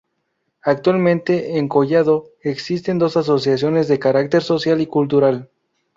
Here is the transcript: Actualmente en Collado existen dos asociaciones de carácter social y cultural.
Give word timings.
Actualmente 0.63 1.59
en 1.59 1.67
Collado 1.67 2.31
existen 2.41 2.97
dos 2.97 3.17
asociaciones 3.17 3.87
de 3.87 3.99
carácter 3.99 4.41
social 4.41 4.81
y 4.81 4.87
cultural. 4.87 5.51